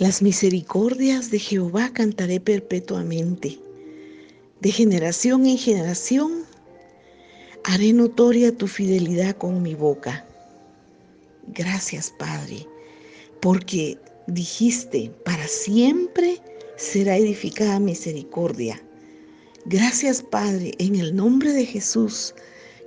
[0.00, 3.58] Las misericordias de Jehová cantaré perpetuamente.
[4.62, 6.46] De generación en generación
[7.64, 10.24] haré notoria tu fidelidad con mi boca.
[11.48, 12.66] Gracias, Padre,
[13.42, 16.40] porque dijiste, para siempre
[16.78, 18.82] será edificada misericordia.
[19.66, 22.34] Gracias, Padre, en el nombre de Jesús.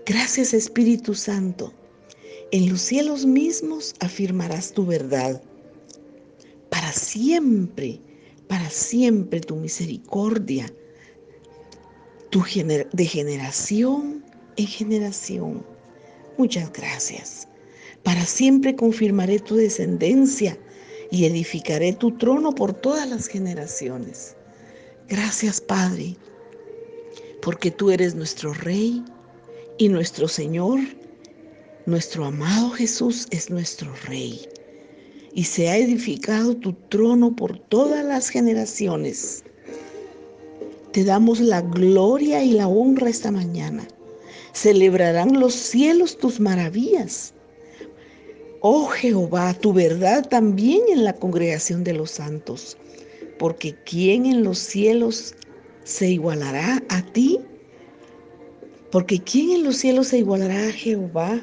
[0.07, 1.76] Gracias, Espíritu Santo.
[2.52, 5.40] En los cielos mismos afirmarás tu verdad
[6.94, 8.00] siempre,
[8.48, 10.72] para siempre tu misericordia,
[12.30, 14.24] tu de generación
[14.58, 15.66] en generación.
[16.38, 17.48] Muchas gracias.
[18.04, 20.58] Para siempre confirmaré tu descendencia
[21.12, 24.35] y edificaré tu trono por todas las generaciones.
[25.07, 26.18] Gracias, Padre,
[27.41, 29.04] porque tú eres nuestro Rey
[29.78, 30.80] y nuestro Señor.
[31.85, 34.48] Nuestro amado Jesús es nuestro Rey
[35.35, 39.43] y se ha edificado tu trono por todas las generaciones.
[40.91, 43.87] Te damos la gloria y la honra esta mañana.
[44.54, 47.34] Celebrarán los cielos tus maravillas.
[48.61, 52.77] Oh Jehová, tu verdad también en la congregación de los santos,
[53.39, 55.34] porque ¿quién en los cielos
[55.84, 57.39] se igualará a ti?
[58.91, 61.41] Porque ¿quién en los cielos se igualará a Jehová?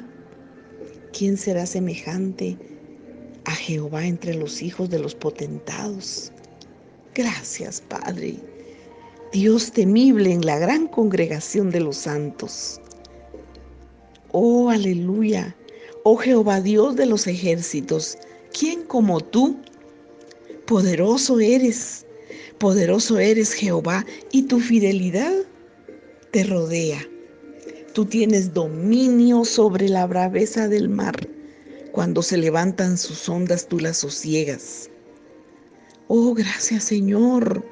[1.11, 2.57] ¿Quién será semejante
[3.51, 6.31] a Jehová entre los hijos de los potentados.
[7.13, 8.35] Gracias, Padre.
[9.33, 12.79] Dios temible en la gran congregación de los santos.
[14.31, 15.53] Oh, aleluya.
[16.03, 18.17] Oh Jehová Dios de los ejércitos,
[18.57, 19.57] ¿quién como tú?
[20.65, 22.05] Poderoso eres,
[22.57, 25.33] poderoso eres Jehová, y tu fidelidad
[26.31, 27.05] te rodea.
[27.93, 31.15] Tú tienes dominio sobre la braveza del mar
[31.91, 34.89] cuando se levantan sus ondas, tú las sosiegas.
[36.07, 37.65] Oh, gracias Señor.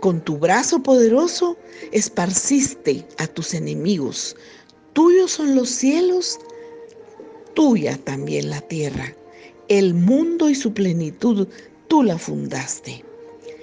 [0.00, 1.56] Con tu brazo poderoso
[1.92, 4.36] esparciste a tus enemigos.
[4.94, 6.38] Tuyos son los cielos,
[7.54, 9.14] tuya también la tierra.
[9.68, 11.46] El mundo y su plenitud
[11.88, 13.04] tú la fundaste.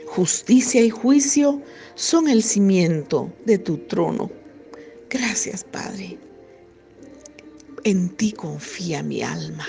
[0.08, 1.62] Justicia y juicio
[1.96, 4.32] son el cimiento de tu trono.
[5.10, 6.18] Gracias, Padre.
[7.86, 9.66] En ti confía mi alma,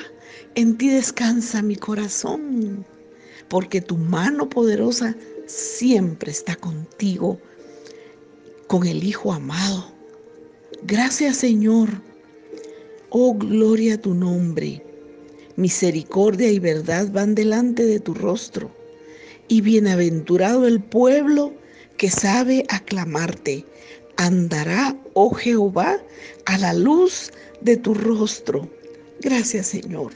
[0.56, 2.84] en ti descansa mi corazón,
[3.48, 5.16] porque tu mano poderosa
[5.46, 7.40] siempre está contigo,
[8.66, 9.92] con el Hijo amado.
[10.82, 11.88] Gracias Señor.
[13.10, 14.84] Oh, gloria a tu nombre.
[15.56, 18.70] Misericordia y verdad van delante de tu rostro.
[19.48, 21.52] Y bienaventurado el pueblo
[21.96, 23.66] que sabe aclamarte.
[24.20, 25.98] Andará, oh Jehová,
[26.44, 27.32] a la luz
[27.62, 28.68] de tu rostro.
[29.22, 30.12] Gracias Señor.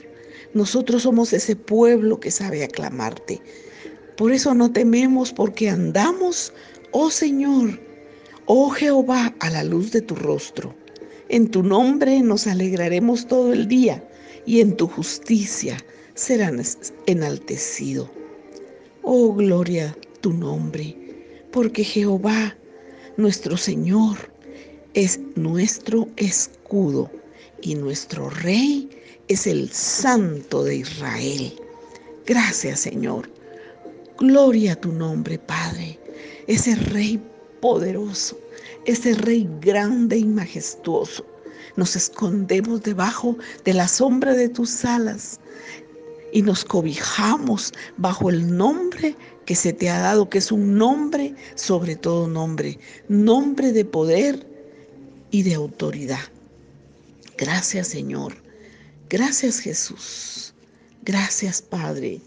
[0.52, 3.40] Nosotros somos ese pueblo que sabe aclamarte.
[4.18, 6.52] Por eso no tememos porque andamos,
[6.90, 7.80] oh Señor,
[8.44, 10.74] oh Jehová, a la luz de tu rostro.
[11.30, 14.06] En tu nombre nos alegraremos todo el día
[14.44, 15.78] y en tu justicia
[16.12, 16.60] serán
[17.06, 18.10] enaltecido.
[19.00, 20.94] Oh gloria tu nombre,
[21.50, 22.54] porque Jehová,
[23.16, 24.16] nuestro Señor,
[24.94, 27.10] es nuestro escudo
[27.62, 28.88] y nuestro Rey
[29.28, 31.54] es el Santo de Israel.
[32.26, 33.30] Gracias Señor.
[34.18, 35.98] Gloria a tu nombre, Padre.
[36.46, 37.20] Ese Rey
[37.60, 38.38] poderoso,
[38.84, 41.26] ese Rey grande y majestuoso.
[41.76, 45.40] Nos escondemos debajo de la sombra de tus alas
[46.34, 51.32] y nos cobijamos bajo el nombre que se te ha dado, que es un nombre
[51.54, 52.76] sobre todo nombre,
[53.08, 54.44] nombre de poder
[55.30, 56.24] y de autoridad.
[57.38, 58.34] Gracias Señor.
[59.08, 60.54] Gracias Jesús.
[61.04, 62.20] Gracias Padre.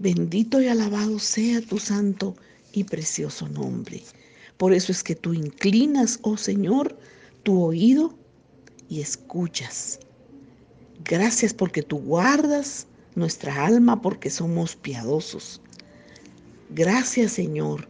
[0.00, 2.34] Bendito y alabado sea tu santo
[2.72, 4.02] y precioso nombre.
[4.56, 6.98] Por eso es que tú inclinas, oh Señor,
[7.44, 8.18] tu oído
[8.88, 10.00] y escuchas.
[11.04, 15.60] Gracias porque tú guardas nuestra alma porque somos piadosos.
[16.70, 17.88] Gracias Señor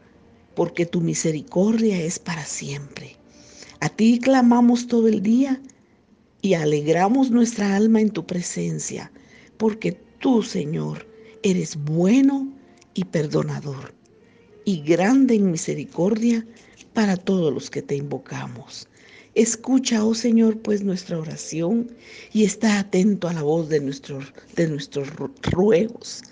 [0.59, 3.17] porque tu misericordia es para siempre.
[3.81, 5.63] A ti clamamos todo el día
[6.43, 9.13] y alegramos nuestra alma en tu presencia,
[9.57, 11.07] porque tú, Señor,
[11.45, 12.53] eres bueno
[12.95, 13.95] y perdonador,
[14.65, 16.45] y grande en misericordia
[16.93, 18.89] para todos los que te invocamos.
[19.39, 21.93] Escucha, oh Señor, pues nuestra oración
[22.33, 25.11] y está atento a la voz de nuestros, de nuestros
[25.43, 26.25] ruegos.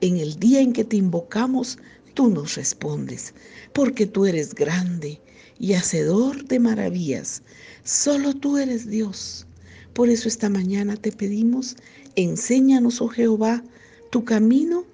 [0.00, 1.76] En el día en que te invocamos,
[2.14, 3.34] tú nos respondes,
[3.74, 5.20] porque tú eres grande
[5.58, 7.42] y hacedor de maravillas.
[7.82, 9.46] Solo tú eres Dios.
[9.92, 11.76] Por eso esta mañana te pedimos,
[12.16, 13.62] enséñanos, oh Jehová,
[14.08, 14.86] tu camino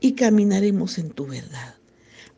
[0.00, 1.76] y caminaremos en tu verdad.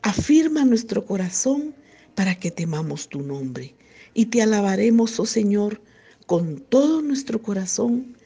[0.02, 1.74] Afirma nuestro corazón
[2.14, 3.77] para que temamos tu nombre
[4.18, 5.80] y te alabaremos, oh Señor,
[6.26, 8.16] con todo nuestro corazón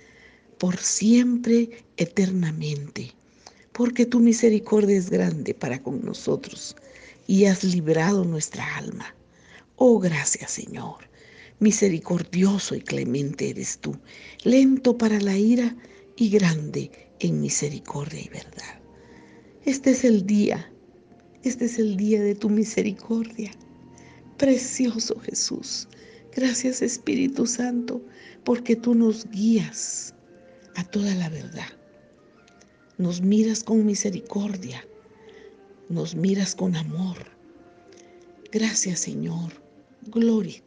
[0.57, 3.13] por siempre, eternamente,
[3.73, 6.75] porque tu misericordia es grande para con nosotros
[7.27, 9.15] y has librado nuestra alma.
[9.77, 11.11] Oh, gracias Señor.
[11.59, 13.95] Misericordioso y clemente eres tú,
[14.45, 15.77] lento para la ira
[16.17, 16.91] y grande
[17.21, 18.81] en misericordia y verdad.
[19.67, 20.73] Este es el día,
[21.43, 23.51] este es el día de tu misericordia.
[24.43, 25.87] Precioso Jesús,
[26.35, 28.03] gracias Espíritu Santo,
[28.43, 30.17] porque tú nos guías
[30.75, 31.69] a toda la verdad.
[32.99, 34.85] Nos miras con misericordia,
[35.89, 37.19] nos miras con amor.
[38.51, 39.53] Gracias Señor,
[40.07, 40.61] gloria,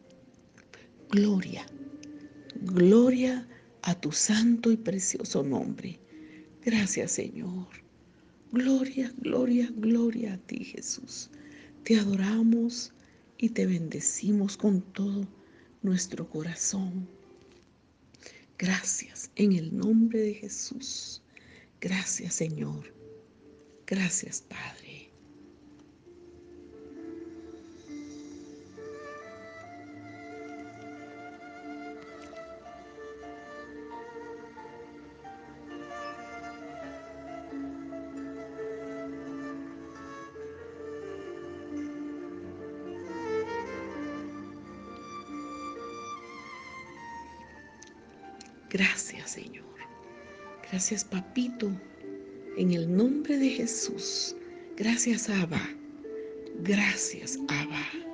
[1.10, 1.66] gloria,
[2.62, 3.46] gloria
[3.82, 6.00] a tu santo y precioso nombre.
[6.64, 7.66] Gracias Señor.
[8.52, 11.28] Gloria, gloria, gloria a ti Jesús.
[11.84, 12.94] Te adoramos
[13.38, 15.26] y te bendecimos con todo
[15.82, 17.08] nuestro corazón.
[18.58, 21.22] Gracias en el nombre de Jesús.
[21.80, 22.92] Gracias Señor.
[23.86, 24.85] Gracias Padre.
[48.70, 49.64] Gracias, Señor.
[50.70, 51.70] Gracias, Papito.
[52.56, 54.34] En el nombre de Jesús.
[54.76, 55.60] Gracias, Abba.
[56.60, 58.05] Gracias, Abba.